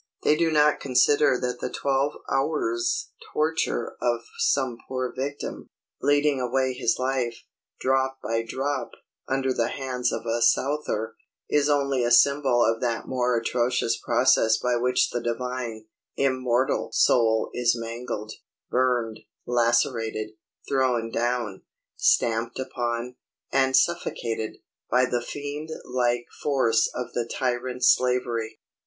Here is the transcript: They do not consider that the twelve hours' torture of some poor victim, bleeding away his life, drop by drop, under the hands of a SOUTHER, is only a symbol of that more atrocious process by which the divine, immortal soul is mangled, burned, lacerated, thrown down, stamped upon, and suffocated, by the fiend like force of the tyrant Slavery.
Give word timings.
They 0.23 0.35
do 0.35 0.49
not 0.49 0.79
consider 0.79 1.37
that 1.39 1.59
the 1.59 1.69
twelve 1.69 2.13
hours' 2.27 3.11
torture 3.33 3.95
of 4.01 4.21
some 4.39 4.79
poor 4.87 5.13
victim, 5.15 5.67
bleeding 5.99 6.41
away 6.41 6.73
his 6.73 6.97
life, 6.97 7.43
drop 7.79 8.17
by 8.19 8.41
drop, 8.41 8.93
under 9.29 9.53
the 9.53 9.67
hands 9.67 10.11
of 10.11 10.25
a 10.25 10.41
SOUTHER, 10.41 11.15
is 11.51 11.69
only 11.69 12.03
a 12.03 12.09
symbol 12.09 12.65
of 12.65 12.81
that 12.81 13.07
more 13.07 13.37
atrocious 13.37 13.95
process 13.95 14.57
by 14.57 14.75
which 14.75 15.11
the 15.11 15.21
divine, 15.21 15.85
immortal 16.17 16.89
soul 16.91 17.51
is 17.53 17.77
mangled, 17.79 18.33
burned, 18.71 19.19
lacerated, 19.45 20.31
thrown 20.67 21.11
down, 21.11 21.61
stamped 21.95 22.57
upon, 22.57 23.17
and 23.51 23.77
suffocated, 23.77 24.57
by 24.89 25.05
the 25.05 25.21
fiend 25.21 25.69
like 25.85 26.25
force 26.41 26.89
of 26.95 27.13
the 27.13 27.29
tyrant 27.31 27.85
Slavery. 27.85 28.59